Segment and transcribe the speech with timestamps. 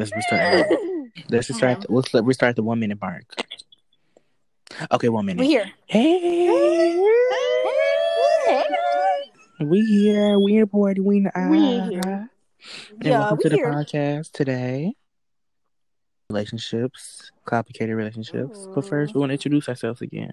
[0.00, 0.66] Let's restart.
[1.28, 1.80] Let's restart.
[1.82, 3.24] The, let's let restart the one minute mark.
[4.90, 5.40] Okay, one minute.
[5.40, 5.70] We here.
[5.86, 6.96] Hey,
[9.60, 10.38] we here.
[10.38, 10.94] We here, boy.
[10.98, 12.00] We We here.
[12.04, 12.28] And
[13.02, 13.70] Yeah, welcome we to the here.
[13.70, 14.94] podcast today.
[16.30, 18.66] Relationships, complicated relationships.
[18.74, 20.32] But first, we want to introduce ourselves again.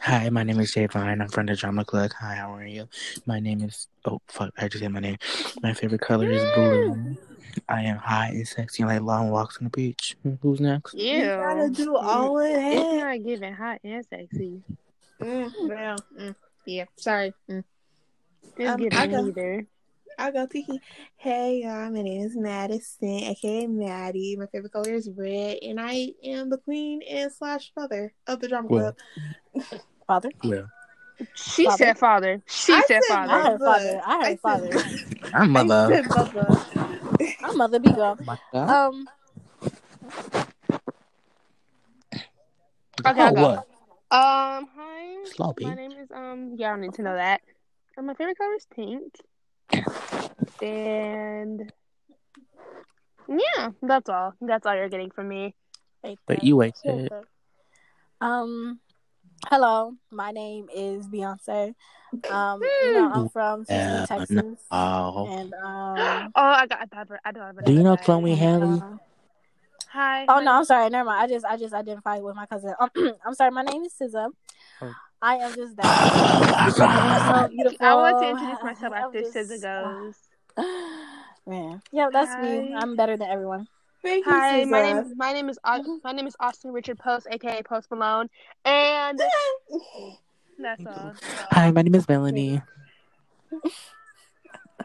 [0.00, 1.20] Hi, my name is Javon.
[1.20, 2.12] I'm from the Drama Club.
[2.20, 2.88] Hi, how are you?
[3.26, 3.88] My name is.
[4.06, 4.52] Oh, fuck.
[4.56, 5.18] I just said my name.
[5.62, 7.16] My favorite color is blue.
[7.68, 10.16] I am high and sexy and like long walks on the beach.
[10.42, 10.94] Who's next?
[10.94, 11.02] Ew.
[11.18, 12.96] You gotta do all of It's that.
[12.98, 14.62] not giving hot and sexy.
[15.20, 16.34] Mm, well, mm,
[16.66, 17.32] yeah, sorry.
[17.50, 17.64] Mm.
[18.56, 19.66] It's Um, I giving go- neither.
[20.18, 20.80] I'll go Tiki.
[21.16, 24.36] Hey, y'all, my name is Madison, aka Maddie.
[24.38, 28.48] My favorite color is red, and I am the queen and slash mother of the
[28.48, 28.96] drama Well.
[29.52, 29.80] club.
[30.06, 30.30] Father.
[30.42, 30.62] Yeah.
[31.34, 31.76] She Father.
[31.78, 32.42] said father.
[32.46, 33.50] She I said said I father.
[33.50, 34.00] heard father.
[34.06, 35.30] I heard said- father.
[35.34, 35.94] I'm I mother.
[35.94, 36.46] said mother.
[36.76, 37.05] I'm mother
[37.80, 38.18] big girl.
[38.24, 38.68] My God.
[38.70, 39.08] Um,
[43.06, 43.40] Okay, oh, I'll go.
[43.42, 43.58] what?
[44.10, 45.16] Um, hi.
[45.34, 46.54] Slow, My name is um.
[46.56, 47.40] Yeah, I don't need to know that.
[47.96, 49.14] And my favorite color is pink.
[50.62, 51.72] And
[53.28, 54.34] yeah, that's all.
[54.40, 55.54] That's all you're getting from me.
[56.02, 57.10] wait But you wait Chill it.
[57.10, 57.24] there.
[58.20, 58.80] Um,
[59.44, 59.94] hello.
[60.10, 61.74] My name is Beyonce.
[62.30, 65.26] Um, you know, I'm from Houston, Yeah, Texas, Oh.
[65.28, 66.32] and um.
[66.34, 66.78] Oh, I got.
[66.80, 67.08] I thought.
[67.24, 67.64] I don't.
[67.64, 68.80] Do you know Chloe Haley?
[68.80, 68.96] uh,
[69.90, 70.26] Hi.
[70.28, 70.88] Oh no, I'm sorry.
[70.90, 71.22] Never mind.
[71.22, 72.74] I just I just identified with my cousin.
[73.24, 73.50] I'm sorry.
[73.50, 74.30] My name is SZA.
[74.82, 74.94] Oh.
[75.22, 76.72] I am just that.
[76.76, 77.78] so beautiful.
[77.86, 80.14] I want to introduce myself I'm after just- SZA goes.
[81.46, 82.74] Man, yeah, that's me.
[82.76, 83.68] I'm better than everyone.
[84.06, 84.94] Thank you, Hi, my SZA.
[85.04, 88.28] name my name is my name is Austin Richard Post, aka Post Malone,
[88.64, 89.20] and
[90.60, 91.12] that's all.
[91.50, 92.62] Hi, my name is Melanie.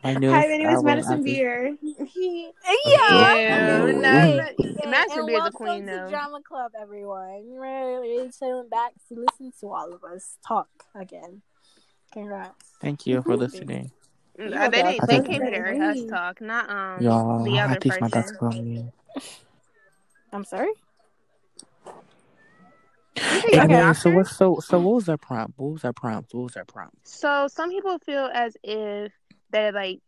[0.04, 1.78] My newest Hi, my name is Madison Beer.
[1.84, 3.86] Yeah.
[3.86, 4.48] Ew, no, Hey, no,
[4.81, 6.08] and- Madison Beer is a welcome queen, to.
[6.10, 7.44] Drama Club, everyone.
[7.48, 11.44] You're really chilling back to listen to all of us talk again.
[12.12, 12.56] Congrats.
[12.81, 13.92] Thank you for listening.
[14.40, 17.60] Uh, Yeah, they that's they came here to hear us talk, not um Y'all, the
[17.60, 18.10] I other teach my person.
[18.10, 18.92] basketball game.
[20.34, 20.72] I'm sorry.
[23.16, 24.16] think I'm Anyway, so doctor.
[24.16, 24.28] what?
[24.28, 25.58] So so what was our prompt?
[25.58, 26.34] What was our prompt?
[26.34, 27.08] What was our prompt?
[27.08, 29.12] So some people feel as if
[29.52, 30.00] they're like,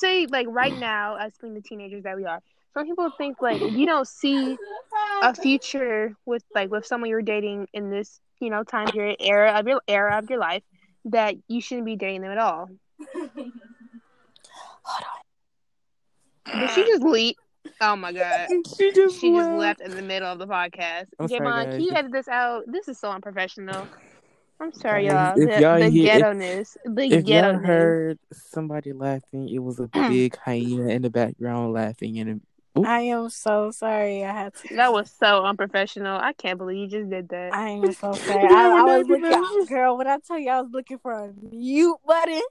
[0.00, 2.40] say like right now, as being the teenagers that we are.
[2.74, 4.56] Some people think like if you don't see
[5.22, 9.58] a future with like with someone you're dating in this you know time period era
[9.58, 10.62] of your era of your life
[11.06, 12.68] that you shouldn't be dating them at all.
[14.82, 15.04] Hold
[16.46, 16.60] on.
[16.60, 17.34] Did she just leave?
[17.80, 18.48] Oh my god.
[18.76, 21.06] She just She just left in the middle of the podcast.
[21.18, 21.74] I'm sorry, Javon, guys.
[21.74, 22.64] can you edit this out?
[22.66, 23.86] This is so unprofessional.
[24.60, 25.38] I'm sorry, y'all.
[25.38, 26.76] if The, y'all the hear- if- ghetto-ness.
[26.84, 32.18] The If y'all heard somebody laughing, it was a big hyena in the background laughing,
[32.18, 32.40] and
[32.84, 34.24] I am so sorry.
[34.24, 34.76] I had to.
[34.76, 36.18] That was so unprofessional.
[36.18, 37.54] I can't believe you just did that.
[37.54, 38.48] I am so sorry.
[38.52, 39.96] I, I was looking, remember- girl.
[39.96, 42.42] When I tell you, I was looking for a mute button.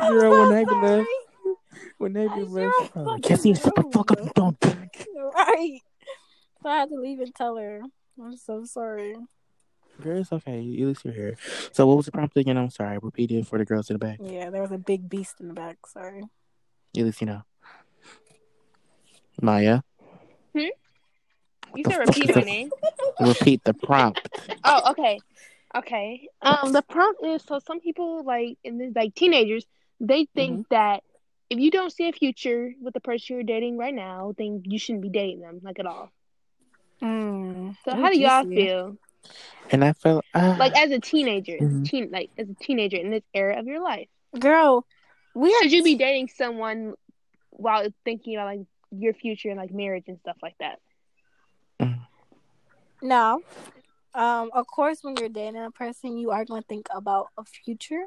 [0.00, 0.96] I'm Girl, so when they sorry.
[0.98, 1.08] left,
[1.98, 4.34] when they You're left, fucking Cassie, shut the fuck up, rude.
[4.34, 4.56] don't.
[5.34, 5.80] Right.
[6.62, 7.80] So I had to leave and tell her.
[8.22, 9.16] I'm so sorry.
[10.02, 10.58] Girl, it's okay.
[10.58, 11.36] At least you're here.
[11.72, 12.56] So what was the prompt again?
[12.56, 12.98] I'm sorry.
[13.00, 14.18] Repeat it for the girls in the back.
[14.22, 15.78] Yeah, there was a big beast in the back.
[15.86, 16.22] Sorry.
[16.96, 17.42] At least you know.
[19.40, 19.80] Maya,
[20.54, 20.66] Hmm?
[21.74, 22.70] You the said repeat my the- name.
[23.20, 24.28] repeat the prompt.
[24.64, 25.18] Oh, okay.
[25.74, 26.28] Okay.
[26.42, 29.64] Um, the prompt is so some people like in this like teenagers,
[30.00, 30.74] they think Mm-hmm.
[30.74, 31.02] that
[31.52, 34.78] if you don't see a future with the person you're dating right now, then you
[34.78, 36.10] shouldn't be dating them like at all.
[37.02, 38.96] Mm, So how do y'all feel?
[39.70, 41.84] And I felt uh, Like as a teenager, as a Mhm.
[41.84, 44.08] teen like as a teenager in this era of your life.
[44.38, 44.86] girl?
[45.34, 45.62] We are.
[45.62, 46.94] Should you be dating someone
[47.50, 50.78] while thinking about like your future and like marriage and stuff like that?
[53.02, 53.42] No.
[54.14, 57.44] Um, of course, when you're dating a person, you are going to think about a
[57.44, 58.04] future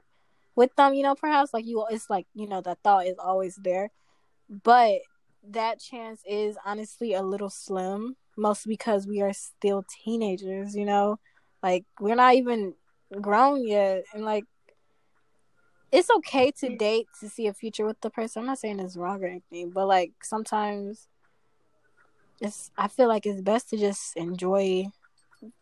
[0.56, 0.94] with them.
[0.94, 3.92] You know, perhaps like you, it's like you know that thought is always there,
[4.50, 5.00] but
[5.48, 10.76] that chance is honestly a little slim, mostly because we are still teenagers.
[10.76, 11.20] You know,
[11.64, 12.74] like we're not even
[13.22, 14.46] grown yet, and like
[15.92, 18.42] it's okay to date to see a future with the person.
[18.42, 21.08] I'm not saying it's wrong or anything, but like sometimes
[22.42, 24.88] it's I feel like it's best to just enjoy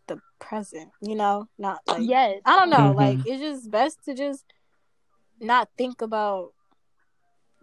[0.07, 2.41] the present, you know, not like yes.
[2.45, 2.95] I don't know, Mhm.
[2.95, 4.43] like it's just best to just
[5.43, 6.53] not think about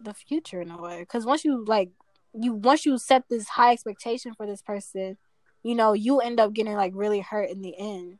[0.03, 1.91] the future in a way cuz once you like
[2.33, 5.19] you once you set this high expectation for this person,
[5.63, 8.19] you know, you end up getting like really hurt in the end.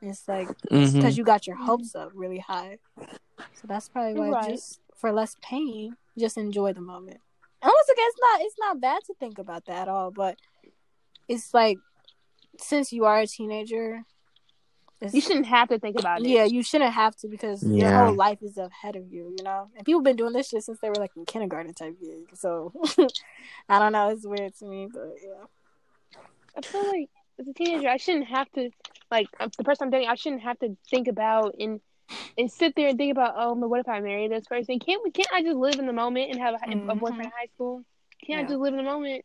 [0.00, 1.08] It's like because mm-hmm.
[1.10, 2.78] you got your hopes up really high.
[2.98, 4.50] So that's probably why Right.
[4.50, 7.20] just for less pain, just enjoy the moment.
[7.60, 10.36] And once again, it's not it's not bad to think about that at all, but
[11.26, 11.78] it's like
[12.58, 14.04] since you are a teenager,
[15.00, 16.28] it's, You shouldn't have to think about it.
[16.28, 19.68] yeah, you shouldn't have to because your whole life is ahead of you, you know.
[19.76, 22.30] And people been doing this shit since they were like in kindergarten type gig.
[22.34, 22.72] So
[23.68, 25.44] I don't know, it's weird to me, but yeah.
[26.56, 27.08] I feel like
[27.38, 28.70] as a teenager, I shouldn't have to
[29.10, 30.08] like uh, the person I'm dating.
[30.08, 31.80] I shouldn't have to think about and
[32.36, 34.78] and sit there and think about oh, but what if I marry this person?
[34.80, 35.10] Can't we?
[35.12, 36.98] Can't I just live in the moment and have a, a Mhm.
[36.98, 37.84] boyfriend in high school?
[38.26, 39.24] Can't I just live in the moment?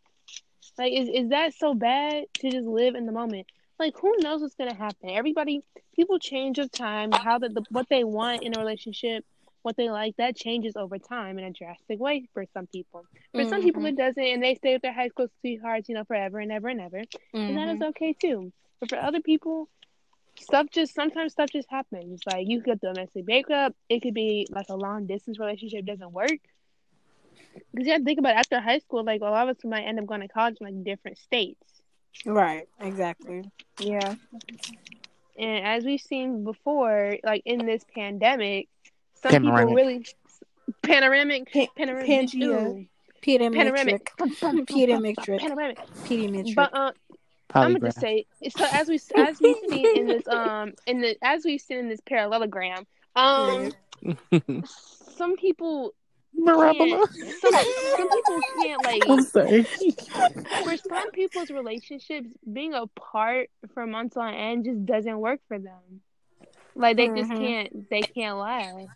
[0.78, 3.48] Like, is is that so bad to just live in the moment?
[3.80, 5.10] Like, who knows what's gonna happen?
[5.10, 5.62] Everybody,
[5.96, 7.12] people change of time.
[7.12, 9.26] How that the what they want in a relationship,
[9.64, 13.06] what they like, that changes over time in a drastic way for some people.
[13.34, 16.04] For some people, it doesn't, and they stay with their high school sweethearts, you know,
[16.06, 17.90] forever and ever and ever and that is Mhm.
[17.90, 18.52] okay too.
[18.80, 19.70] But for other people,
[20.40, 22.22] stuff just sometimes stuff just happens.
[22.26, 23.76] Like you could get the domestic breakup.
[23.90, 26.40] It could be like a long distance relationship doesn't work.
[27.72, 29.64] Because you have to think about it, after high school, like a lot of us
[29.64, 31.83] might end up going to college in like different states.
[32.26, 33.50] Right, exactly.
[33.80, 34.16] Yeah.
[35.38, 38.68] And as we've seen before, like in this pandemic,
[39.16, 39.62] some Panoramic.
[39.62, 40.06] people really
[40.82, 42.44] panoramic Pa- panoramic Pangea.
[42.44, 42.86] ooh,
[43.22, 44.68] Peter panoramic Mitrick.
[44.68, 45.40] Peter Mitrick.
[45.40, 46.56] panoramic.
[46.56, 46.92] But uh,
[47.54, 51.18] I'm gonna just say so as we as we see in this um in the
[51.22, 53.72] as we've seen in this parallelogram um
[55.18, 55.94] some people
[56.46, 57.08] Parabola.
[57.20, 57.54] can't some,
[57.98, 59.68] some people can't like I'm sorry.
[60.64, 66.02] for some people's relationships being apart for months on end just doesn't work for them
[66.76, 67.40] like they just Mhm.
[67.40, 68.88] can't they can't last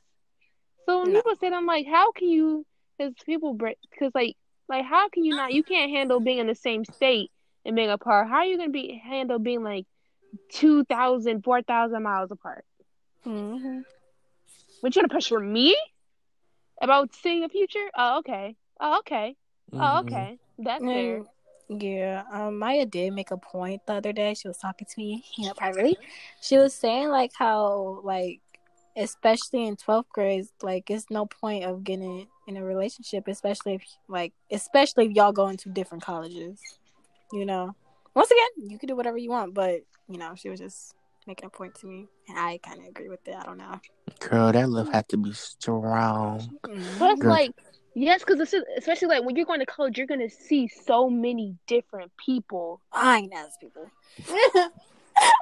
[0.85, 1.19] so when No.
[1.19, 2.65] people say that, i'm like how can you
[2.97, 4.35] because people break because like
[4.69, 7.31] like how can you not you can't handle being in the same state
[7.65, 9.85] and being apart how are you gonna be handle being like
[10.51, 12.65] 2000 4000 miles apart
[13.25, 13.83] Mhm.
[14.81, 15.75] What you gonna pressure me
[16.81, 17.89] about seeing the future?
[17.95, 18.55] Oh, okay.
[18.79, 19.35] Oh, okay.
[19.73, 19.99] Oh, Mhm.
[20.01, 20.39] okay.
[20.59, 21.19] That's fair.
[21.21, 21.27] Mm,
[21.69, 24.33] Yeah, um, Maya did make a point the other day.
[24.33, 25.97] She was talking to me, you know, privately.
[26.41, 28.39] She was saying like how like
[28.95, 33.83] especially in twelfth grade, like it's no point of getting in a relationship, especially if
[34.07, 36.61] like especially if y'all go into different colleges.
[37.33, 37.75] You know.
[38.13, 40.95] Once again, you can do whatever you want, but you know, she was just
[41.27, 42.07] making a point to me.
[42.27, 43.35] And I kinda agree with it.
[43.35, 43.79] I don't know.
[44.19, 46.57] Girl, that love had to be strong.
[46.63, 47.29] But it's Mhm.
[47.29, 47.51] Like,
[47.93, 52.11] yes, because especially like when you're going to college, you're gonna see so many different
[52.17, 52.81] people.
[52.91, 53.91] I ain't ask people.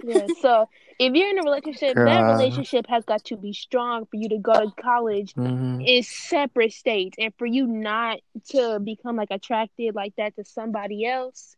[0.03, 0.27] Yeah.
[0.39, 0.67] so
[0.99, 4.37] if you're in a relationship, that relationship has got to be strong for you to
[4.37, 9.93] go to college hmm in separate states, and for you not to become like attracted
[9.95, 11.55] like that to somebody else.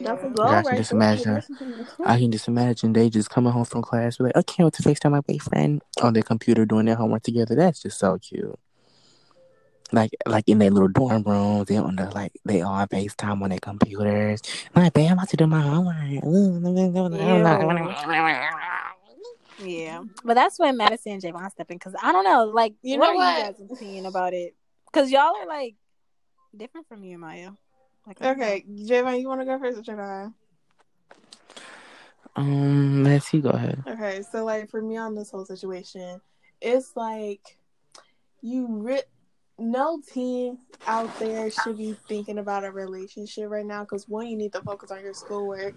[0.00, 0.32] That's a Yeah.
[0.32, 1.34] goal Yeah, I can right just imagine.
[1.34, 1.88] That's something to do.
[2.04, 4.74] I can just imagine they just coming home from class, be like, I can't wait
[4.74, 7.54] to FaceTime my boyfriend on their computer doing their homework together.
[7.54, 8.58] That's just so cute.
[9.92, 13.42] Like, like in their little dorm rooms, they on the like they all on FaceTime
[13.42, 14.40] on their computers.
[14.74, 15.96] Like, babe, I'm about to do my homework.
[19.62, 22.98] Yeah, but that's when Madison and Javon step in because I don't know, like, You
[22.98, 23.36] what know what?
[23.36, 24.54] you guys' opinion about it?
[24.90, 25.74] Because y'all are like
[26.56, 27.50] different from you, and Maya.
[28.10, 30.26] Like, I don't Okay, Javon, you want to go first or should I?
[32.34, 33.40] Um, let's see.
[33.40, 33.84] Go ahead.
[33.86, 36.20] Okay, so like for me on this whole situation,
[36.60, 37.56] it's like
[38.42, 39.02] you re-
[39.60, 44.36] no teen out there should be thinking about a relationship right now because one, you
[44.36, 45.76] need to focus on your schoolwork,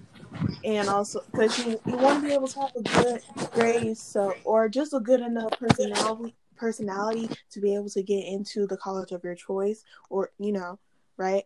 [0.64, 3.22] and also because you you want to be able to have a good
[3.52, 8.66] grade, so or just a good enough personality personality to be able to get into
[8.66, 10.80] the college of your choice, or you know,
[11.16, 11.44] right?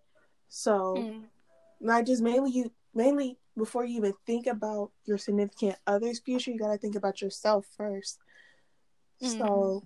[0.50, 0.96] So.
[0.98, 1.24] Mm.
[1.80, 6.58] not just mainly you mainly before you even think about your significant other's future you
[6.58, 8.18] got to think about yourself 1st
[9.20, 9.84] so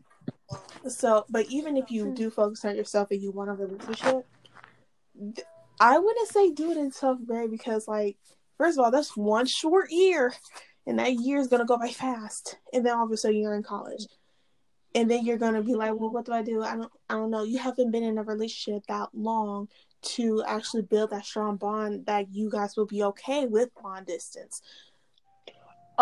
[0.87, 4.25] so but even if you do focus on yourself and you want a relationship
[5.35, 5.47] th-
[5.81, 8.15] i wouldn't say do it in 12th grade because like
[8.57, 10.33] first of all that's one short year
[10.87, 12.57] and that year is going to go by fast.
[12.73, 14.07] And then all of a sudden you're in college.
[14.93, 16.63] And then you're going to be like well what do i do?
[16.63, 17.43] I don't i don't know.
[17.43, 19.69] You haven't been in a relationship that long
[20.01, 24.61] to actually build that strong bond that you guys will be okay with long distance.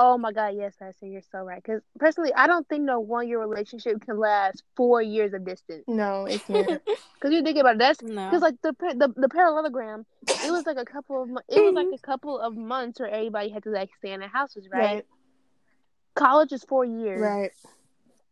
[0.01, 1.61] Oh my God, yes, Madison, you're so right.
[1.61, 5.83] Because personally, I don't think no one year relationship can last four years of distance.
[5.87, 6.81] No, it can't.
[6.85, 8.29] Because you think about it, that's No.
[8.29, 11.87] because like the, the the parallelogram, it was like a couple of it was like
[11.87, 11.95] mm-hmm.
[11.95, 14.81] a couple of months where everybody had to like stay in their houses, right?
[14.81, 15.05] right,
[16.15, 17.19] College is four years.
[17.19, 17.51] right.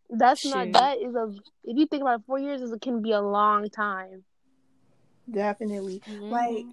[0.10, 1.34] That's not that is a
[1.66, 4.24] if you think about it, four years is it can be a long time.
[5.30, 6.02] Definitely.
[6.08, 6.32] Mhm.
[6.32, 6.66] Like,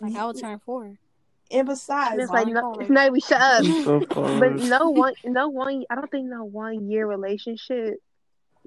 [0.00, 0.96] like I would turn four.
[1.50, 2.80] and besides, And it's like long no, college.
[2.82, 3.64] it's not even shut up.
[3.64, 4.00] So
[4.40, 5.84] But no one, no one.
[5.90, 8.02] I don't think no one year relationship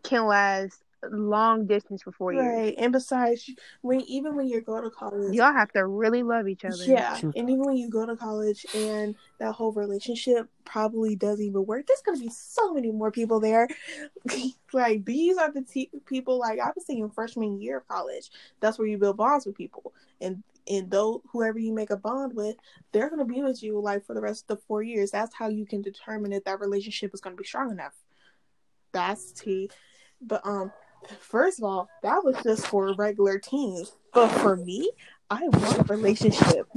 [0.03, 2.45] can last long distance for four years.
[2.45, 2.75] Right.
[2.77, 3.49] And besides,
[3.81, 6.83] when even when you go to college, Y'all have to really love each other.
[6.85, 11.65] yeah, and even when you go to college and that whole relationship probably doesn't even
[11.65, 13.67] work, there's gonna be so many more people there.
[14.73, 16.39] like these are the people.
[16.39, 19.93] Like I was thinking, freshman year of college, that's where you build bonds with people,
[20.19, 22.55] and and though whoever you make a bond with,
[22.91, 25.11] they're gonna be with you like for the rest of the four years.
[25.11, 27.93] That's how you can determine if that relationship is gonna be strong enough.
[28.91, 29.69] That's T.
[30.21, 30.71] But um,
[31.19, 33.91] first of all, that was just for regular teens.
[34.13, 34.91] But for me,
[35.29, 36.67] I want a relationship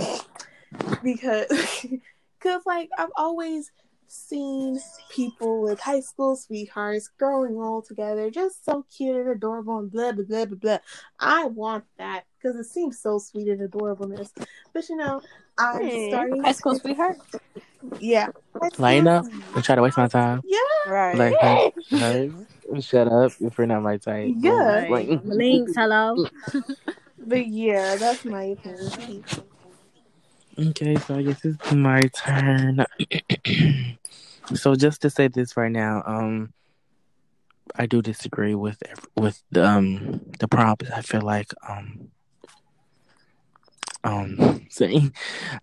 [1.02, 1.46] because,
[2.38, 3.70] because like I've always
[4.12, 4.76] seen
[5.08, 10.12] people with high school sweethearts growing all together, just so cute and adorable and blah
[10.12, 10.78] blah blah blah blah.
[11.18, 14.30] I want that because it seems so sweet and adorableness.
[14.72, 15.22] But you know,
[15.58, 16.08] I'm Hmm.
[16.08, 16.42] starting.
[16.44, 17.18] High school sweetheart.
[17.98, 18.28] Yeah.
[18.78, 19.22] Lena,
[19.54, 20.42] don't try to waste my time.
[20.44, 20.58] Yeah.
[20.86, 21.16] Right.
[21.16, 22.32] Like, hey, hey,
[22.80, 24.32] shut up if you're not my type.
[24.36, 24.86] Yeah.
[24.90, 26.26] Like, Links, hello.
[27.18, 29.24] But yeah, that's my opinion.
[30.58, 32.84] okay, so I guess it's my turn.
[34.54, 36.52] so just to say this right now, um,
[37.76, 38.82] I do disagree with
[39.16, 40.84] with the, um the prompt.
[40.92, 42.10] I feel like um
[44.04, 45.12] um saying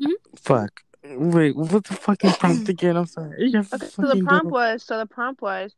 [0.02, 0.14] Mhm.
[0.38, 0.84] fuck.
[1.04, 2.96] Wait, what the fucking prompt again?
[2.98, 3.50] I'm sorry.
[3.50, 5.74] You have to Okay, so the prompt go- was so the prompt was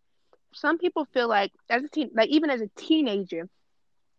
[0.54, 3.48] some people feel like as a teen like even as a teenager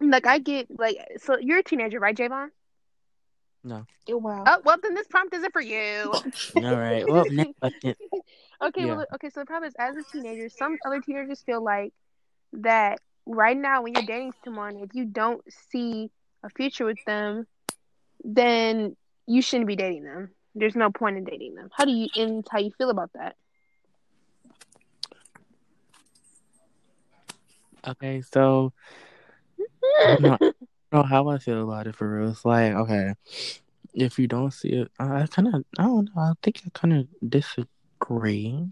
[0.00, 2.48] like I get like so you're a teenager right Javon?
[3.62, 3.84] No.
[4.08, 4.44] Oh, wow.
[4.46, 6.12] oh well then this prompt isn't for you.
[6.56, 7.06] All right.
[7.06, 7.94] Well, next question.
[8.62, 11.94] okay well okay so the problem is as a teenager some other teenagers feel like
[12.52, 16.10] that right now when you're dating someone if you don't see
[16.42, 17.46] a future with them
[18.24, 18.96] then
[19.26, 20.30] you shouldn't be dating them.
[20.54, 21.70] There's no point in dating them.
[21.72, 23.36] How do you and how you feel about that
[27.86, 28.72] Okay, so
[30.00, 30.56] I don't know, I don't
[30.92, 32.30] know how I feel about it for real.
[32.30, 33.14] It's like, okay,
[33.94, 36.22] if you don't see it, I kind of, I don't know.
[36.22, 38.68] I think I kind of disagree.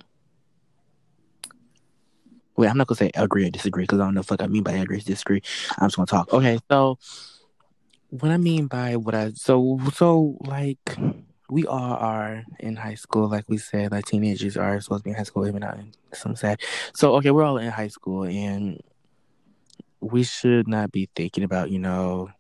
[2.57, 4.65] Wait, I'm not gonna say agree or disagree because I don't know what I mean
[4.65, 5.43] by agree or disagree.
[5.79, 6.33] I'm just gonna talk.
[6.33, 6.99] Okay, so
[8.11, 10.97] what I mean by what I so so like
[11.51, 15.11] we all are in high school, like we said, like teenagers are supposed to be
[15.11, 16.61] in high school, even out in some sad.
[16.95, 18.81] So okay, we're all in high school and
[20.01, 22.31] we should not be thinking about, you know,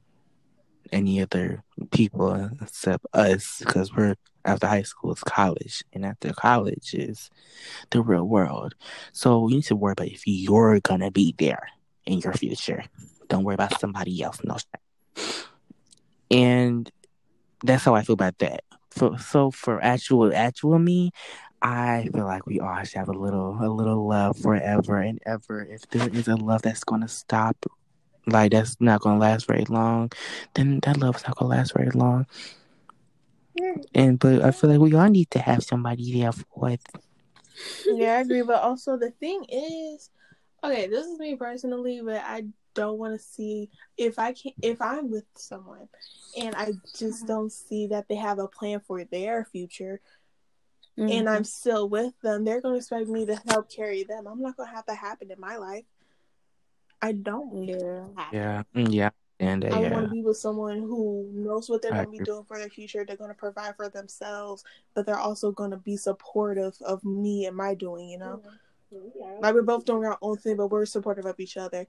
[0.92, 6.94] any other people except us because we're after high school it's college and after college
[6.94, 7.30] is
[7.90, 8.74] the real world.
[9.12, 11.68] So you need to worry about if you're gonna be there
[12.06, 12.84] in your future.
[13.28, 14.38] Don't worry about somebody else.
[14.42, 14.56] No.
[16.30, 16.90] And
[17.62, 18.64] that's how I feel about that.
[18.90, 21.10] For, so for actual actual me,
[21.60, 25.62] I feel like we all should have a little a little love forever and ever.
[25.62, 27.66] If there is a love that's gonna stop,
[28.26, 30.12] like that's not gonna last very long,
[30.54, 32.26] then that love is not gonna last very long.
[33.58, 33.84] Mm.
[33.94, 36.82] And but I feel like we all need to have somebody there for it.
[37.86, 38.42] Yeah, I agree.
[38.42, 40.10] But also, the thing is,
[40.62, 44.80] okay, this is me personally, but I don't want to see if I can if
[44.80, 45.88] I'm with someone
[46.38, 50.00] and I just don't see that they have a plan for their future
[50.98, 54.26] and I'm still with them, they're going to expect me to help carry them.
[54.26, 55.84] I'm not going to have that happen in my life.
[57.00, 57.64] I don't.
[57.64, 58.04] Yeah.
[58.32, 61.80] Yeah, mm, yeah, and uh, I yeah, want to be with someone who knows what
[61.82, 63.04] they're going to be doing for their future.
[63.04, 64.64] They're going to provide for themselves,
[64.94, 68.42] but they're also going to be supportive of me and my doing, you know?
[69.40, 71.86] Like we're both doing our own thing, but we're supportive of each other.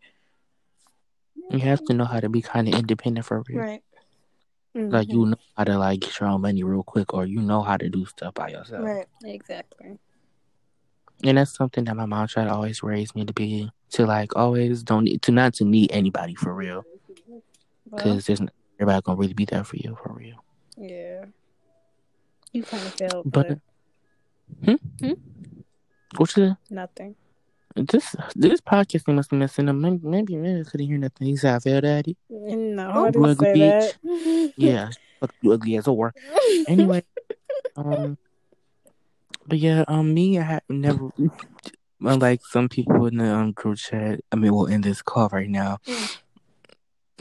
[1.49, 3.59] you have to know how to be kind of independent for real.
[3.59, 3.83] Right.
[4.75, 5.29] Like you mm-hmm.
[5.31, 7.89] know how to like get your own money real quick, or you know how to
[7.89, 8.83] do stuff by yourself.
[8.85, 9.07] Right.
[9.25, 9.97] Exactly.
[11.23, 14.35] And that's something that my mom tried to always raise me to be to like
[14.35, 16.85] always don't need to not to need anybody for real
[17.27, 17.41] Well,
[17.91, 20.43] because there's n- everybody gonna really be there for you for real.
[20.77, 21.25] yeah.
[22.53, 23.59] You kind of failed, But-
[24.61, 25.05] but, hmm?
[25.05, 25.13] hmm?
[26.17, 27.15] Which is nothing.
[27.75, 29.75] This this podcast thing must be messing up.
[29.75, 31.27] Maybe maybe maybe I couldn't hear nothing.
[31.27, 32.07] He said I failed at.
[32.29, 33.93] No, Oh, I didn't ugly say bitch.
[34.03, 34.53] that.
[34.57, 36.11] Yeah, fuck you ugly as a whore.
[36.67, 37.03] Anyway,
[37.75, 38.17] um,
[39.47, 41.09] but yeah, um, me I had never.
[42.01, 45.49] Unlike some people in the um, group chat, I mean, well, in this call right
[45.49, 45.79] now,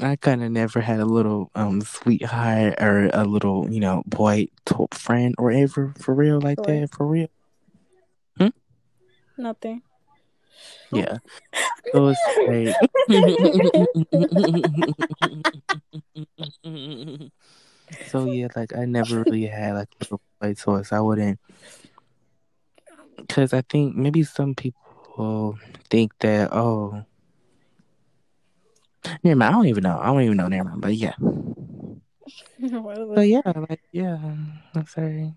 [0.00, 4.46] I kind of never had a little um sweetheart or a little, you know, boy
[4.64, 7.26] top friend or ever for real like that for real.
[8.38, 8.48] Hmm?
[9.36, 9.82] Nothing.
[10.92, 11.18] Yeah.
[11.92, 12.76] So it's like
[18.06, 20.92] So yeah, like I never really had like a little play toys.
[20.92, 21.40] I wouldn't
[23.28, 25.58] cuz I think maybe some people
[25.90, 27.04] think that oh
[29.22, 29.48] Never mind.
[29.48, 29.98] I don't even know.
[29.98, 30.48] I don't even know.
[30.48, 30.80] Never mind.
[30.80, 31.14] But yeah.
[32.60, 34.18] But yeah, like yeah.
[34.74, 35.32] I'm sorry.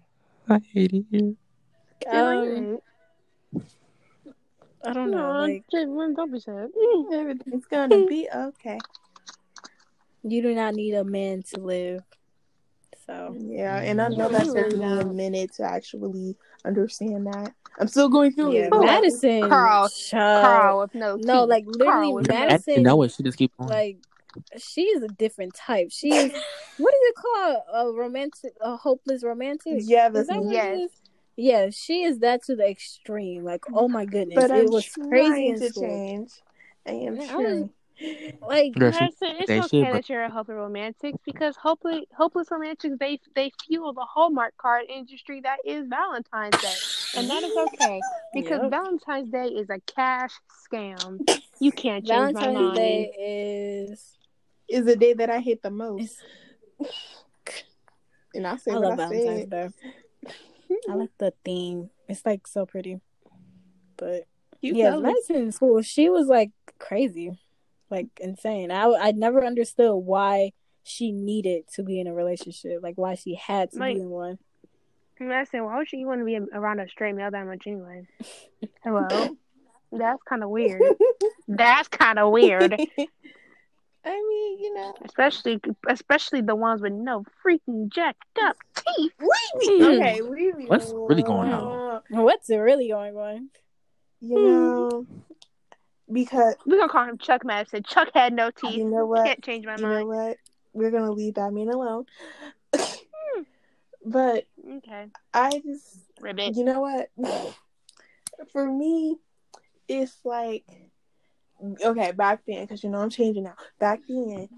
[0.50, 1.38] I hate you.
[2.12, 2.80] um,
[4.86, 5.32] I don't know.
[5.42, 6.70] Like Jalen, don't be sad.
[6.78, 8.80] Mm, everything's gonna be okay.
[10.24, 12.04] you do not need a man to live.
[13.06, 14.20] So Yeah, and I mm-hmm.
[14.20, 16.36] know that took me a minute to actually
[16.66, 17.54] understand that.
[17.80, 18.72] I'm still going through yeah, it.
[18.72, 20.46] Madison, Carl, child.
[20.46, 21.50] Carl with no no, teeth.
[21.50, 22.74] like literally, with Yeah, Madison.
[22.74, 23.12] didn't know it.
[23.12, 23.70] She just keep going.
[23.70, 23.98] like
[24.58, 25.90] she is a different type.
[25.92, 26.10] She
[26.78, 27.58] what is it called?
[27.74, 29.82] A romantic, a hopeless romantic.
[29.86, 30.78] Yeah, Is that's that what Yes.
[30.78, 30.92] it is?
[31.38, 33.44] Yeah, she is that to the extreme.
[33.44, 35.84] Like, oh my goodness, but I'm it was crazy trying to school.
[35.84, 36.32] change.
[36.88, 37.70] I am Yeah, I.
[38.42, 41.56] Like, Girl, she- Madison, it's they okay should, but- that you're a hopeless romantic because
[41.56, 46.74] hopeless hopeless romantics they they fuel the Hallmark card industry that is Valentine's Day,
[47.20, 48.02] and that is okay
[48.34, 48.72] because Yep.
[48.72, 50.32] Valentine's Day is a cash
[50.72, 51.20] scam.
[51.60, 52.76] You can't change my Valentine's mind.
[52.76, 54.18] Day is.
[54.68, 56.16] Is the day that I hate the most.
[58.34, 59.50] And I say I what love I Valentine's said.
[59.50, 59.70] Day.
[60.90, 61.90] I like the theme.
[62.08, 63.00] It's like so pretty.
[63.98, 64.24] But
[64.62, 65.16] You yeah, tell me.
[65.30, 67.40] In school, she was like crazy,
[67.90, 68.72] like insane.
[68.72, 70.52] I I never understood why
[70.84, 74.10] she needed to be in a relationship, like why she had to Like- be in
[74.10, 74.38] one.
[75.20, 78.08] Madison, why would you want to be around a straight male that much anyway?
[78.84, 79.08] Hello,
[79.92, 80.82] that's kind of weird.
[81.48, 82.74] That's kind of weird,
[84.04, 84.96] I mean, you know.
[85.06, 88.56] especially especially the ones with no freaking jacked up
[88.96, 89.12] teeth.
[89.20, 89.84] Hmm.
[89.84, 92.02] Okay, leave me What's really going on?
[92.10, 93.50] What's really going on?
[94.22, 94.46] You hmm.
[94.46, 95.06] know,
[96.12, 97.84] because We're gonna call him Chuck Madison.
[97.84, 98.78] Chuck had no teeth.
[98.78, 99.26] you know what?
[99.26, 100.38] Can't change my You know what?
[100.74, 102.06] We're gonna leave that man alone.
[102.76, 103.42] Hmm.
[104.06, 104.46] but
[104.78, 106.56] Okay, I just, ribbit.
[106.56, 107.10] you know what?
[108.52, 109.18] For me,
[109.88, 110.64] it's like,
[111.84, 113.56] okay, back then, because you know I'm changing now.
[113.80, 114.50] Back then,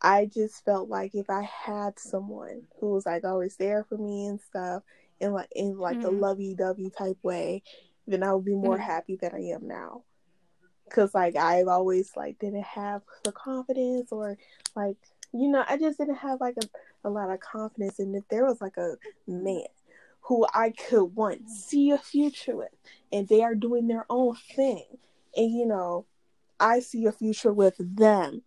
[0.00, 4.26] I just felt like if I had someone who was like always there for me
[4.26, 4.82] and stuff,
[5.20, 6.20] in like in like a Mhm.
[6.20, 7.62] lovey-dovey type way,
[8.06, 8.82] then I would be more Mhm.
[8.82, 10.02] happy than I am now.
[10.90, 14.36] Cause like I've always like didn't have the confidence or
[14.76, 14.96] like
[15.32, 18.44] you know I just didn't have like a, a lot of confidence and if there
[18.44, 19.66] was like a man
[20.20, 22.68] who I could one see a future with
[23.10, 24.84] and they are doing their own thing
[25.36, 26.06] and you know
[26.60, 28.42] I see a future with them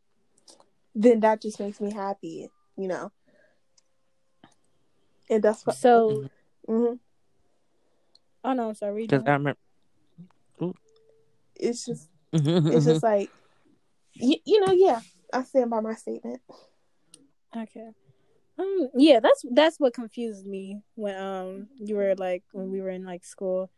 [0.98, 3.12] then that just makes me happy you know
[5.30, 6.26] and that's what So,
[6.68, 6.94] hmm
[8.44, 8.94] oh no, I'm sorry.
[8.94, 9.32] read Because I that.
[9.34, 9.60] remember.
[11.56, 12.10] it's just
[12.44, 13.30] it's just like
[14.16, 15.02] you, you know yeah
[15.34, 16.42] I stand by my statement
[17.56, 17.90] Okay.
[18.60, 18.90] Um.
[18.96, 23.06] Yeah, that's that's what confused me when um you were like when we were in
[23.06, 23.70] like school.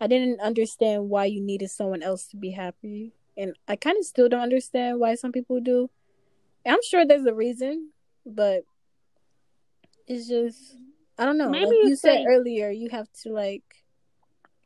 [0.00, 4.04] I didn't understand why you needed someone else to be happy, and I kind of
[4.04, 5.90] still don't understand why some people do.
[6.66, 7.90] I'm sure there's a reason,
[8.24, 8.62] but
[10.06, 10.76] it's just
[11.18, 11.48] I don't know.
[11.48, 13.62] Maybe like you it's said like- earlier, you have to like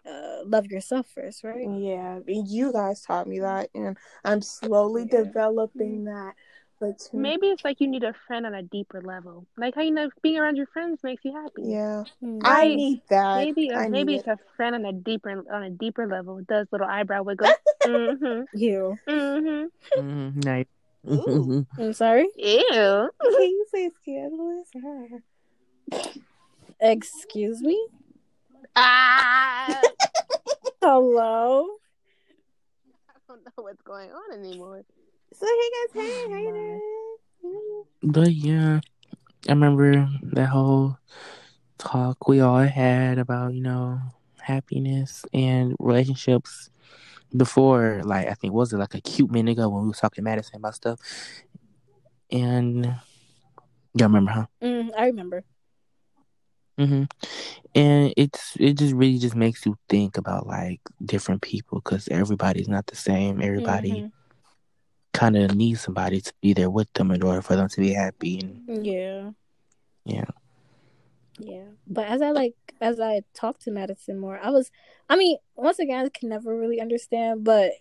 [0.06, 1.66] uh love yourself first, right?
[1.78, 5.22] Yeah, you guys taught me that, and I'm slowly Yeah.
[5.24, 6.34] developing that.
[6.80, 9.46] But to- Maybe it's like you need a friend on a deeper level.
[9.58, 11.62] Like how you know being around your friends makes you happy.
[11.64, 12.40] yeah, Mm.
[12.42, 13.36] I need that.
[13.44, 16.40] Maybe I maybe need it's a friend on a deeper on a deeper level.
[16.48, 17.48] Does little eyebrow wiggle.
[17.84, 18.46] mhm.
[18.54, 18.96] You.
[19.06, 19.68] Mhm.
[19.98, 20.66] Mhm, nice.
[21.08, 21.66] Ooh.
[21.78, 22.28] I'm sorry.
[22.36, 23.10] Ew.
[23.22, 24.68] Can you say scandalous?
[26.80, 27.86] Excuse me.
[28.76, 29.80] Ah.
[30.82, 31.66] Hello.
[33.08, 34.82] I don't know what's going on anymore.
[35.32, 37.84] So hey guys, hey, how you doing?
[38.02, 38.80] But yeah,
[39.48, 40.98] I remember that whole
[41.78, 44.00] talk we all had about, you know,
[44.40, 46.70] happiness and relationships
[47.36, 50.24] before, like, I think, was it like a cute minute ago when we was talking
[50.24, 50.98] Madison about stuff?
[52.30, 52.84] And
[53.94, 54.46] y'all remember, huh?
[54.62, 55.44] Mm, I remember.
[56.78, 57.04] hmm
[57.74, 62.68] And it's it just really just makes you think about like different people because everybody's
[62.68, 63.42] not the same.
[63.42, 64.12] Everybody Mhm.
[65.12, 67.92] kind of needs somebody to be there with them in order for them to be
[67.92, 68.38] happy.
[68.40, 69.30] And Yeah.
[70.04, 70.24] Yeah.
[71.40, 71.64] Yeah.
[71.86, 74.70] But as I like as I talked to Madison more, I was
[75.08, 77.72] I mean, once again I can never really understand, but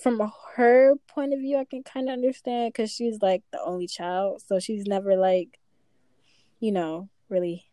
[0.00, 3.86] from her point of view I can kind of understand cuz she's like the only
[3.86, 5.58] child, so she's never like
[6.60, 7.64] you know, really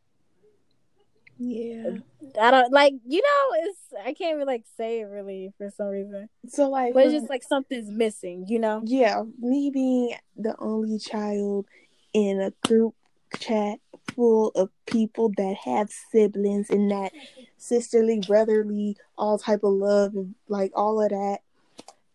[1.37, 1.97] Yeah.
[2.41, 5.87] I don't like you know, it's I can't even like say it really for some
[5.87, 6.29] reason.
[6.47, 8.81] So like, But it's just like something's missing, you know?
[8.85, 11.65] yeah, me being the only child
[12.13, 12.95] in a group
[13.39, 13.79] chat
[14.13, 17.11] full of people that have siblings and that
[17.57, 21.39] sisterly, brotherly, all type of love, and like all of that.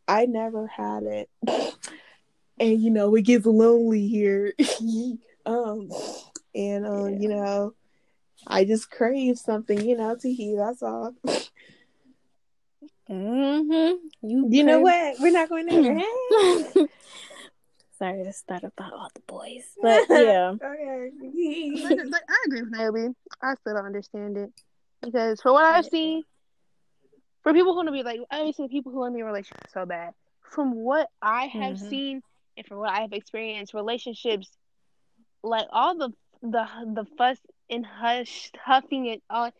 [0.09, 1.30] I never had it.
[2.59, 4.54] and you know it gets lonely here.
[5.46, 5.90] um,
[6.54, 7.74] and um, you know,
[8.46, 10.56] I just crave something, you know, to hear.
[10.59, 11.14] That's all.
[13.11, 14.28] Mm-hmm.
[14.28, 15.16] You, You know what?
[15.18, 15.66] We're not going
[16.74, 16.87] there.
[18.00, 20.52] Sorry to start about all the boys, but yeah.
[20.62, 21.10] okay.
[21.84, 23.14] Like, like, I agree with Naomi.
[23.42, 24.50] I still don't understand it
[25.02, 26.22] because for what I've seen,
[27.42, 29.28] for people who want to be like, obviously people who want to be in a
[29.28, 30.14] relationship so bad.
[30.42, 31.88] From what I have Mhm.
[31.90, 32.22] seen
[32.56, 34.50] and from what I have experienced, relationships
[35.42, 36.10] like all the
[36.42, 39.50] the the fuss and hush huffing and all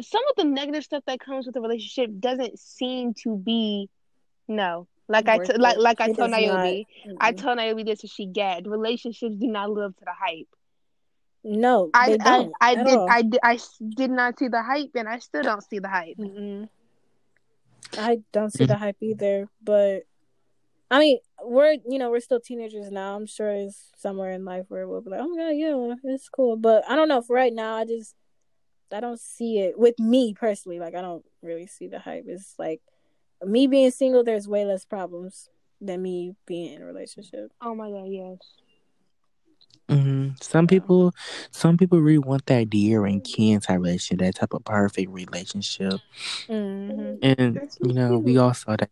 [0.00, 3.88] some of the negative stuff that comes with a relationship doesn't seem to be
[4.46, 4.86] no.
[5.08, 6.64] Like I Worth like like I It told does not.
[6.64, 6.86] Naomi,
[7.20, 8.66] I told Naomi this and she gagged.
[8.66, 10.48] Relationships do not live to the hype.
[11.44, 12.52] no, I they I, don't.
[12.60, 13.08] I at did all.
[13.10, 15.88] I did I s- did not see the hype and I still don't see the
[15.88, 16.18] hype.
[16.18, 16.68] Mm-mm.
[17.96, 18.82] I don't see the mm-hmm.
[18.82, 20.02] hype either, but
[20.90, 23.16] I mean, we're you know we're still teenagers now.
[23.16, 26.28] I'm sure it's somewhere in life where we'll be like, oh my god, yeah, it's
[26.28, 26.56] cool.
[26.56, 27.22] But I don't know.
[27.22, 28.14] For right now, I just
[28.92, 30.78] I don't see it with me personally.
[30.78, 32.24] Like I don't really see the hype.
[32.26, 32.82] It's like
[33.44, 34.24] me being single.
[34.24, 35.48] There's way less problems
[35.80, 37.52] than me being in a relationship.
[37.60, 38.38] Oh my god, yes.
[39.88, 41.12] hmm Some people,
[41.50, 46.00] some people really want that dear and kin type relationship, that type of perfect relationship.
[46.48, 47.14] Mm-hmm.
[47.22, 48.90] And That's you know, we all saw that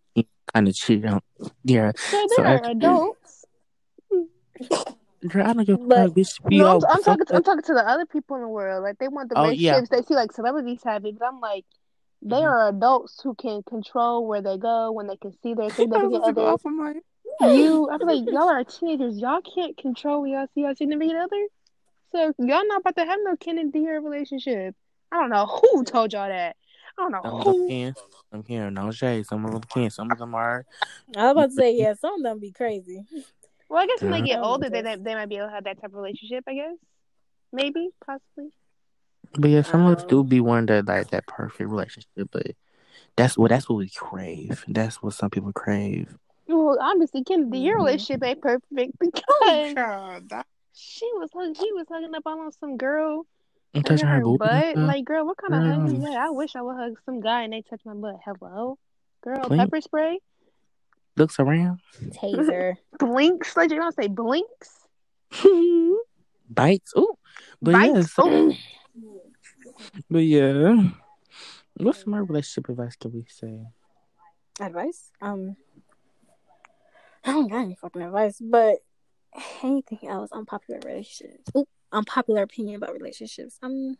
[0.54, 1.20] kind of cheat on.
[1.64, 3.44] Yeah, So So they're I- adults.
[5.28, 6.40] girl, I don't give a fuck, bitch.
[6.44, 6.86] We No, all.
[6.86, 7.26] I'm, I'm talking.
[7.26, 8.82] To, I'm talking to the other people in the world.
[8.82, 9.72] Like they want the Oh, yeah.
[9.72, 9.90] relationships.
[9.90, 11.64] They see like celebrities have it, but I'm like,
[12.28, 12.50] they Mhm.
[12.50, 15.74] are adults who can control where they go when they can see their I was
[15.76, 16.52] significant to go other.
[16.52, 17.00] off on my-
[17.48, 19.18] You, I feel like y'all are teenagers.
[19.18, 21.46] Y'all can't control where y'all see your significant other.
[22.12, 24.74] So y'all not about to have no kin and dear relationship.
[25.12, 26.56] I don't know who told y'all that.
[26.98, 27.68] I don't know Some of them who.
[27.68, 27.94] can.
[28.32, 28.74] Some can.
[28.74, 29.26] No shade.
[29.26, 29.90] Some of them can.
[29.90, 30.64] Some of them are.
[31.16, 33.04] I was about to say yeah, some of them be crazy.
[33.68, 35.76] Well, I guess when they get older, they they might be able to have that
[35.80, 36.44] type of relationship.
[36.48, 36.76] I guess,
[37.52, 38.50] maybe, possibly.
[39.38, 42.28] But yeah, some of us Um, do be one that like that perfect relationship.
[42.30, 42.52] But
[43.16, 44.64] that's what that's what we crave.
[44.68, 46.16] That's what some people crave.
[46.48, 47.78] Well, obviously, Ken, your Mhm.
[47.84, 52.52] relationship ain't perfect Oh, because God, that- she was hug- he was hugging up on
[52.52, 53.26] some girl
[53.74, 54.38] I'm touching her her booty.
[54.38, 54.76] butt.
[54.76, 56.16] Like, girl, what kind of hug is that?
[56.16, 58.16] I wish I would hug some guy and they touch my butt.
[58.24, 58.78] Hello,
[59.22, 59.60] girl, Blink.
[59.60, 60.18] pepper spray,
[61.16, 61.80] Looks around.
[62.10, 62.74] Taser.
[62.98, 63.56] blinks.
[63.56, 64.70] Like you don't say blinks.
[66.50, 66.92] Bites.
[66.96, 67.14] Ooh.
[67.60, 67.94] But Bites.
[67.94, 68.12] yes.
[68.18, 68.52] Oh.
[70.10, 70.90] But yeah.
[71.78, 73.66] What's my relationship advice can we say?
[74.60, 75.10] advice.
[75.20, 75.56] Um,
[77.24, 78.78] I don't got any fucking advice, but
[79.62, 80.30] anything else?
[80.32, 81.50] Unpopular relationships.
[81.56, 83.58] Oop, unpopular opinion about relationships.
[83.62, 83.96] Um,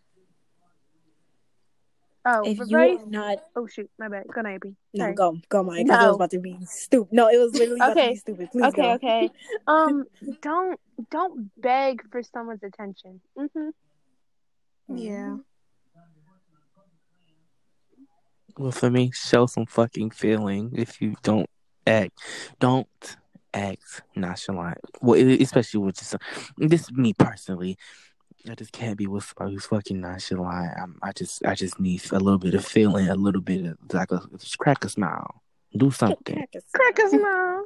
[2.29, 2.99] Oh, if but you right?
[2.99, 4.25] are not, Oh shoot, my bad.
[4.35, 4.75] Go Nappy.
[4.95, 5.87] no, go, go, Mike.
[5.87, 7.13] Because it was about to be stupid.
[7.13, 8.09] No, it was literally about to Okay.
[8.11, 8.51] be stupid.
[8.51, 8.91] Please Okay, go.
[8.95, 9.31] okay.
[9.69, 10.05] Um,
[10.43, 13.21] don't don't beg for someone's attention.
[13.39, 13.69] Mm-hmm.
[14.97, 15.37] Yeah.
[18.59, 20.73] Well, for me, show some fucking feeling.
[20.75, 21.49] If you don't
[21.87, 22.19] act,
[22.59, 22.89] don't
[23.53, 24.79] act nonchalant.
[25.01, 26.17] Well, especially with just
[26.57, 27.77] this is me personally.
[28.49, 30.73] I just can't be with somebody who's fucking nonchalant.
[30.81, 33.77] I'm, I just, I just need a little bit of feeling, a little bit of
[33.93, 35.43] like a just crack a smile,
[35.77, 37.65] do something, Crack a smile.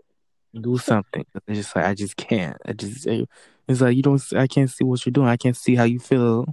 [0.59, 1.25] do something.
[1.47, 2.57] It's just like I just can't.
[2.65, 4.23] I just, it's like you don't.
[4.35, 5.29] I can't see what you're doing.
[5.29, 6.47] I can't see how you feel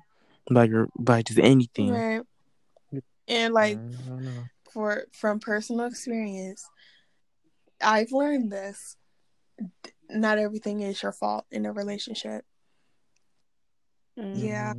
[0.51, 1.91] by your by just anything.
[1.91, 2.21] Right.
[3.27, 4.43] And like I don't know.
[4.71, 6.65] for from personal experience,
[7.81, 8.95] I've learned this.
[10.09, 12.45] Not everything is your fault in a relationship.
[14.15, 14.73] Yeah.
[14.73, 14.75] Mhm.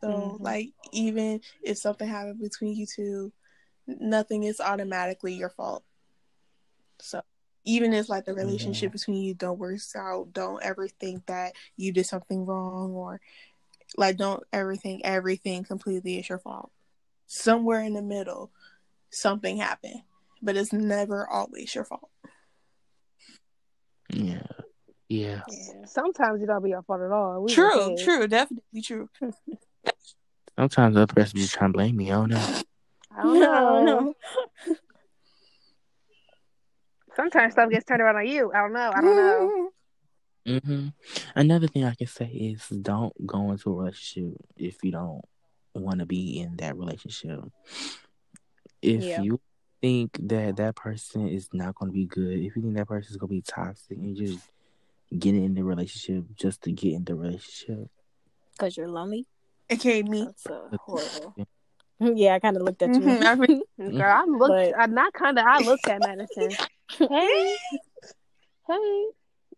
[0.00, 0.40] So Mhm.
[0.40, 3.32] like even if something happened between you two,
[3.86, 5.84] nothing is automatically your fault.
[7.00, 7.22] So
[7.64, 11.92] even if like the relationship between you don't work out, don't ever think that you
[11.92, 13.20] did something wrong or
[13.96, 16.70] like don't ever think everything completely is your fault.
[17.32, 18.50] Somewhere in the middle,
[19.08, 20.02] something happened.
[20.42, 22.10] But it's never always your fault.
[24.12, 24.42] Yeah.
[25.08, 25.42] Yeah.
[25.86, 27.40] Sometimes it don't be your fault at all.
[27.44, 29.08] We True, true, definitely true.
[30.58, 32.10] Sometimes the other person just trying to blame me.
[32.10, 32.44] I don't know.
[33.16, 33.80] I don't know.
[33.84, 34.14] no.
[37.14, 38.50] Sometimes stuff gets turned around on you.
[38.52, 38.90] I don't know.
[38.92, 40.60] I don't know.
[40.66, 40.88] hmm
[41.36, 45.24] Another thing I can say is don't go into a relationship if you don't
[45.74, 47.40] want to be in that relationship.
[48.82, 49.22] If Yeah.
[49.22, 49.40] you
[49.80, 53.10] think that that person is not going to be good, if you think that person
[53.10, 54.48] is going to be toxic, and you just
[55.18, 57.88] get in the relationship just to get in the relationship,
[58.52, 59.26] Because you're lonely.
[59.72, 60.24] Okay, me.
[60.24, 61.34] That's uh, horrible.
[62.02, 63.00] Yeah, I kind of looked at you.
[63.00, 63.62] Mhm, I re-
[63.98, 64.48] Girl, I looked.
[64.48, 65.44] But- I not kind of.
[65.46, 66.56] I looked at Madison.
[66.98, 67.56] hey,
[68.66, 69.06] hey.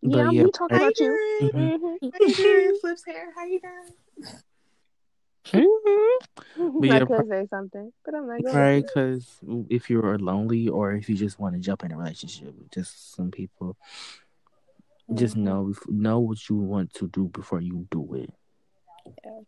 [0.01, 1.07] But Yeah, yeah, we talking about you.
[1.39, 1.51] doing?
[1.53, 1.79] Mhm.
[1.79, 2.07] Mm-hmm.
[2.11, 2.77] How you doing?
[2.81, 3.31] Flips hair.
[3.33, 4.33] How you doing?
[5.51, 5.61] But
[6.89, 8.83] I yeah, could say something, but I'm like, go right?
[8.85, 12.71] Because if you're lonely or if you just want to jump in a relationship, with
[12.71, 13.75] just some people
[15.13, 15.41] just Mhm.
[15.43, 18.33] know know what you want to do before you do it.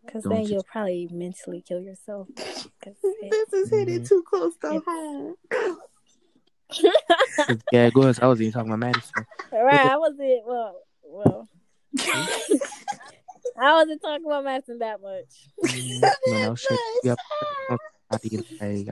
[0.05, 2.27] Because Don't then just- you'll probably mentally kill yourself.
[2.35, 4.07] 'Cause it- This is hitting Mhm.
[4.09, 4.79] too close to Yeah.
[4.85, 5.35] home.
[7.71, 8.19] yeah, go ahead.
[8.21, 9.25] I was even talking about Madison.
[9.51, 10.81] right, I wasn't well.
[11.03, 11.47] Well,
[13.57, 15.49] I wasn't talking about Madison that much.
[15.65, 16.41] Mhm.
[16.41, 16.79] No shit.
[17.03, 17.17] Yep.
[17.69, 17.79] Like,
[18.11, 18.17] I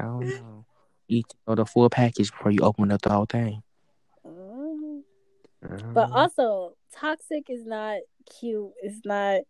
[0.02, 0.66] don't know.
[1.08, 3.62] Eat or the full package before you open up the whole thing.
[4.26, 5.04] Mhm.
[5.94, 8.00] But also, toxic is not
[8.40, 8.72] cute.
[8.82, 9.42] It's not.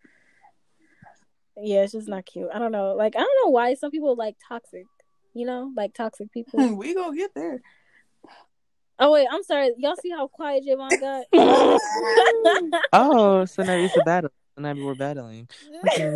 [1.55, 2.49] Yeah, it's just not cute.
[2.53, 2.95] I don't know.
[2.95, 4.85] Like I don't know why some people like toxic.
[5.33, 6.59] You know, like toxic people.
[6.77, 7.61] we gonna get there.
[8.99, 9.71] oh wait, I'm sorry.
[9.77, 11.25] Y'all see how quiet Javon got?
[12.93, 14.31] oh, so now it's a battle.
[14.55, 15.47] So now we're battling.
[15.87, 16.15] Okay.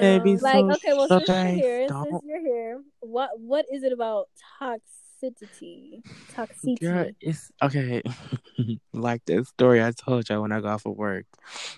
[0.00, 0.38] Baby, Yeah.
[0.42, 3.92] like so- okay, well since you're here, don't- since you're here, what what is it
[3.92, 4.28] about
[4.60, 6.02] toxicity?
[6.34, 6.80] Toxicity.
[6.80, 8.02] Girl, it's okay.
[8.92, 11.24] like that story I told y'all when I got off of work.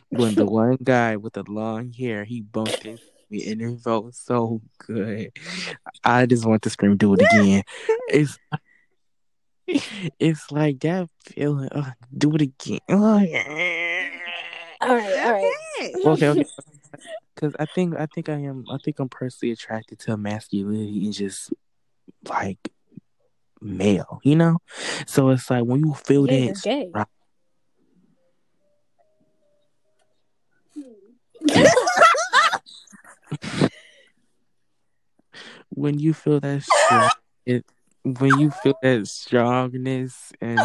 [0.09, 4.13] When the one guy with the long hair, he bumped into me and it felt
[4.17, 5.31] so good.
[6.03, 7.63] I just want to scream, do it again.
[8.09, 8.37] it's
[10.19, 11.69] it's like that feeling.
[11.71, 12.81] Uh, do it again.
[12.89, 13.90] Oh, yeah.
[14.83, 15.95] All right, all right.
[16.07, 16.45] okay, okay.
[17.35, 21.13] Because I think I think I am I think I'm personally attracted to masculinity and
[21.13, 21.53] just
[22.27, 22.73] like
[23.61, 24.59] male, you know.
[25.07, 26.91] So it's like when you feel Gay that is gay.
[26.95, 27.07] right.
[35.71, 37.11] when you feel that strong,
[37.47, 37.65] it,
[38.05, 40.61] when you feel that strongness and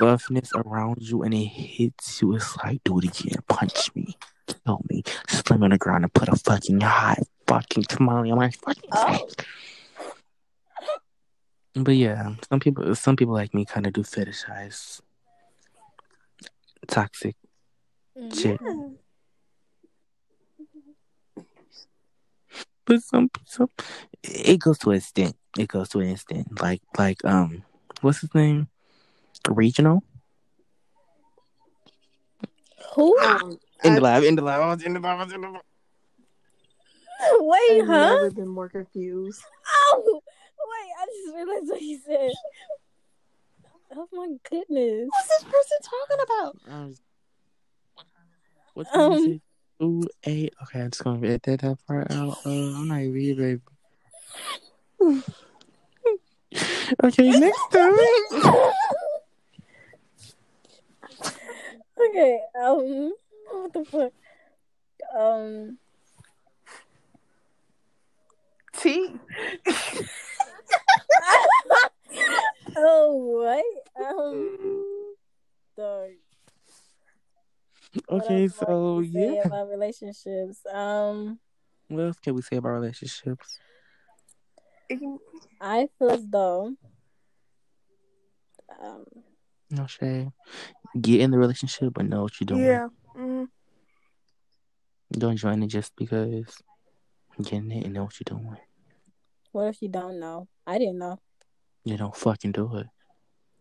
[0.00, 4.80] buffness around you and it hits you, it's like do it again, punch me, kill
[4.90, 8.90] me, slam on the ground and put a fucking high fucking tamale on my fucking
[8.92, 9.18] Oh.
[9.18, 9.34] face.
[11.76, 15.00] But yeah, some people some people like me kind of do fetishize
[16.86, 17.34] toxic
[18.32, 18.60] shit.
[22.86, 23.68] But some some
[24.22, 25.36] it goes to an extent.
[25.58, 26.60] It goes to an extent.
[26.60, 27.64] Like like um
[28.02, 28.68] what's his name?
[29.48, 30.02] Regional?
[32.94, 33.18] Who?
[33.20, 35.32] Um, In the I've, lab, in the lab, I was in the lab, I was
[35.32, 35.62] in the lab.
[37.40, 38.14] Wait, I've huh?
[38.14, 39.42] never been more confused.
[39.92, 40.92] Oh, wait!
[41.00, 42.32] I just realized what he said.
[43.96, 45.08] Oh my goodness.
[45.10, 46.56] What's this person talking about?
[46.70, 47.00] I was-
[48.74, 49.42] What's Um, um, it?
[49.80, 50.54] Two eight.
[50.62, 52.38] Okay, I'm just gonna edit that, that part out.
[52.44, 53.62] Uh, I'm not even here, baby.
[57.04, 57.94] okay, next time.
[62.14, 62.40] okay.
[62.60, 63.12] Um.
[63.50, 64.12] What the fuck?
[65.16, 65.78] Um.
[68.76, 69.14] T.
[72.76, 73.64] oh what?
[74.04, 74.84] Um.
[75.76, 76.10] Dog.
[78.10, 79.42] Okay, so yeah.
[79.44, 80.60] About relationships.
[80.72, 81.38] Um.
[81.88, 83.58] What else can we say about relationships?
[85.60, 86.74] I feel as though.
[88.80, 89.04] Um.
[89.74, 90.30] No shade.
[91.00, 92.62] Get in the relationship, but know what you're doing.
[92.64, 92.88] Yeah.
[93.16, 93.48] Mm.
[95.12, 96.46] Don't join it just because
[97.42, 98.56] getting it and know what you're doing.
[99.52, 100.48] What if you don't know?
[100.66, 101.18] I didn't know.
[101.84, 102.86] You don't fucking do it.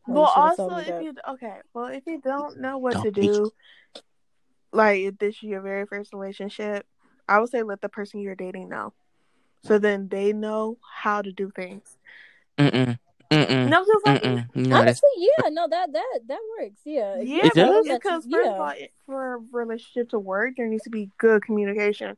[0.08, 1.04] Well, Well, you should've told also, if that.
[1.04, 3.52] you okay, well, if you don't know what Don't to be- do,
[4.72, 6.86] like if this is your very first relationship,
[7.28, 8.94] I would say let the person you're dating know,
[9.64, 11.98] so then they know how to do things.
[12.58, 12.98] Mm-mm.
[13.34, 13.70] Mm-mm.
[13.70, 14.56] No, because like, Mm-mm.
[14.56, 16.80] No, Honestly, yeah, no, that that that works.
[16.86, 17.88] Yeah, yeah, It does?
[17.88, 18.54] because first yeah.
[18.56, 18.74] of all,
[19.06, 22.18] for a relationship to work, there needs to be good communication.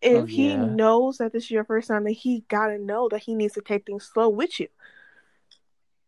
[0.00, 0.64] If Oh, he yeah.
[0.64, 3.60] knows that this is your first time, then he gotta know that he needs to
[3.60, 4.68] take things slow with you.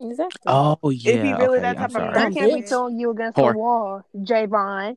[0.01, 0.41] exactly.
[0.47, 1.13] Oh yeah.
[1.13, 2.09] If he really okay, that I'm type of sorry.
[2.09, 2.69] I person- can't be bitch.
[2.69, 3.53] throwing you against Whore.
[3.53, 4.97] the wall, Javon.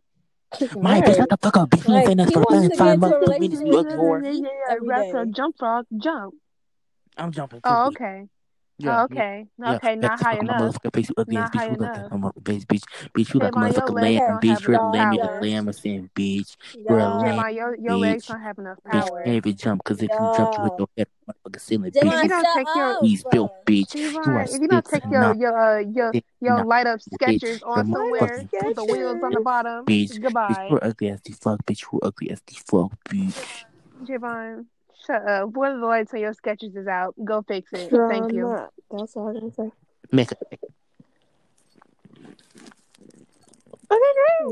[0.81, 1.15] Mike, Right.
[1.15, 1.69] shut the fuck up.
[1.69, 3.39] Bitch, you Like, ain't saying he for wants to five get into a months, two
[3.39, 4.21] minutes, you relationship ugly with whore.
[4.41, 5.11] me every Rap day.
[5.19, 6.35] a jump frog, jump.
[7.17, 7.59] I'm jumping.
[7.63, 8.01] Oh, too, bitch.
[8.01, 8.27] okay.
[8.79, 9.47] Yeah, oh, okay.
[9.63, 10.53] yeah, okay, yeah, not just high fuck my enough.
[10.53, 11.67] motherfucking face, you ugly Not ass bitch.
[11.67, 12.11] high You look like enough.
[12.11, 12.83] a motherfucking face, bitch.
[13.15, 14.45] Bitch, you like a Javon, your motherfucking legs lamb, don't bitch.
[14.45, 15.41] have You're a enough lamb, you're a power.
[15.43, 16.55] lamb, or saying, bitch.
[16.87, 18.27] You're a Y'all, lamb, Javon, your, your legs bitch.
[18.27, 19.23] don't have enough Bitch, you power.
[19.23, 20.77] can't even jump, because if you jump, you hit y'all.
[20.77, 22.21] your head on the motherfucking ceiling, If bitch.
[22.21, 22.99] you Javon, You don't shut take your up.
[22.99, 23.95] please built, bitch.
[24.25, 26.27] You Javon, are if you don't six take and your nine, your uh, your six
[26.41, 27.41] your nine, light up bitch.
[27.41, 30.19] Skechers You're on somewhere motherfucking with the wheels on the bottom, bitch.
[30.49, 30.69] Bitch, goodbye.
[30.69, 31.83] you're ugly as the fuck, bitch.
[31.91, 33.65] You're ugly as the fuck, bitch.
[34.03, 34.65] Javon,
[35.07, 35.49] shut up.
[35.49, 37.15] One of the lights on your sketches is out.
[37.23, 37.89] Go fix it.
[37.89, 38.47] Girl, Thank I'm you.
[38.49, 38.69] not.
[38.91, 39.71] That's all I'm gonna say.
[40.11, 40.59] Make it.
[43.89, 43.99] Okay,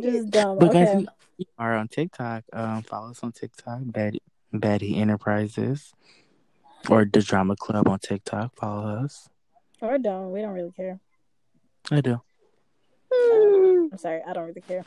[0.02, 0.14] great.
[0.14, 0.58] Just dumb.
[0.60, 0.96] But Okay.
[0.98, 1.08] we,
[1.40, 2.44] we are on TikTok.
[2.54, 4.22] Um, follow us on TikTok, Betty
[4.54, 5.94] Betty Enterprises,
[6.90, 8.56] or the Drama Club on TikTok.
[8.56, 9.28] Follow us.
[9.82, 10.32] Or don't.
[10.32, 11.00] We don't really care.
[11.92, 12.22] I do.
[13.14, 13.88] Hmm.
[13.92, 14.22] I'm sorry.
[14.26, 14.86] I don't really care.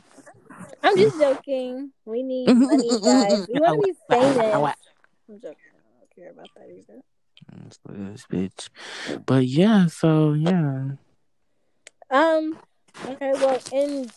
[0.83, 1.91] I'm just joking.
[2.05, 3.47] We need money, guys.
[3.47, 4.75] We want to be famous.
[5.29, 5.57] I'm joking.
[5.75, 7.01] I don't care about that either.
[8.11, 8.69] This bitch.
[9.25, 10.91] But yeah, so yeah.
[12.09, 12.57] Um.
[13.05, 13.31] Okay.
[13.33, 14.09] Well, in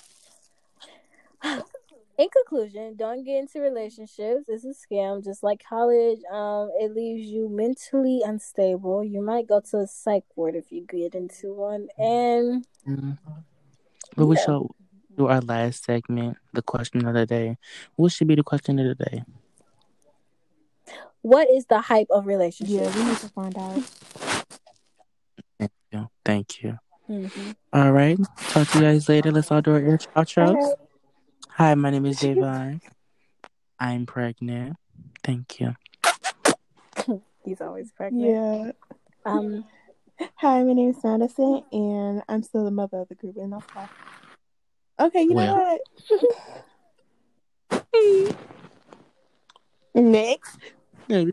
[2.18, 4.44] in conclusion, don't get into relationships.
[4.48, 6.20] It's a scam, just like college.
[6.33, 9.05] Um, it leaves you mentally unstable.
[9.05, 11.88] You might go to a psych ward if you get into one.
[11.98, 13.18] And Mhm.
[14.16, 14.42] But we Yeah.
[14.42, 14.70] shall
[15.16, 17.59] do our last segment, the question of the day.
[17.96, 19.25] What should be the question of the day?
[21.22, 22.82] What is the hype of relationship?
[22.82, 23.82] Yeah, we need to find out.
[25.58, 26.08] Thank you.
[26.24, 26.78] Thank you.
[27.08, 27.56] Mhm.
[27.72, 28.18] All right.
[28.48, 29.30] Talk to you guys later.
[29.32, 30.56] Let's all do our outros.
[30.56, 30.74] Okay.
[31.50, 32.80] Hi, my name is Javon.
[33.78, 34.76] I'm pregnant.
[35.22, 35.74] Thank you.
[37.44, 38.30] He's always pregnant.
[38.30, 38.72] Yeah.
[39.24, 39.64] Um.
[40.37, 43.66] Hi, my name is Madison, and I'm still the mother of the group, and that's
[43.74, 43.88] all.
[45.06, 45.78] Okay, you know
[47.70, 48.37] what?
[49.94, 50.58] Next.
[51.08, 51.26] Girl,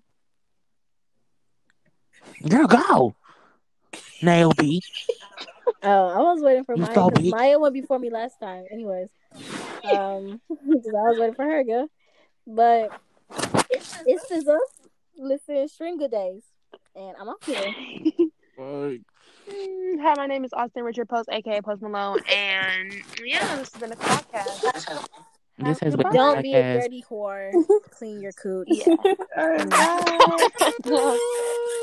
[2.67, 3.15] go.
[4.21, 4.81] Nail B.
[5.83, 6.93] Oh, I was waiting for You Maya.
[6.93, 7.31] so 'cause.
[7.31, 8.65] Maya went before me last time.
[8.71, 9.09] Anyways,
[9.83, 11.87] um, 'cause I was waiting for her, girl.
[12.47, 12.91] But
[13.69, 14.57] it's it's SZA.
[15.17, 16.43] Listen, string good days,
[16.95, 17.73] and I'm off here.
[18.59, 19.03] Mm,
[20.01, 23.91] Hi, my name is Austin Richard Post, aka Post Malone, and yeah, this has been
[23.91, 25.09] a podcast.
[25.61, 27.51] This has been a Don't be a dirty whore.
[27.91, 28.67] Clean your cooch.
[28.69, 28.95] Yeah.